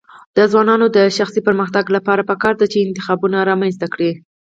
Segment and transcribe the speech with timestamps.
[0.37, 4.11] د ځوانانو د شخصي پرمختګ لپاره پکار ده چې انتخابونه رامنځته کړي.